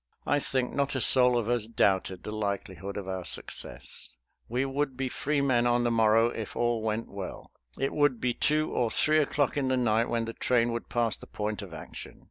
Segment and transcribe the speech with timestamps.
[0.25, 4.15] I think not a soul of us doubted the likelihood of our success.
[4.49, 7.51] We would be free men on the morrow if all went well.
[7.77, 11.17] It would be two or three o'clock in the night when the train would pass
[11.17, 12.19] the point of action.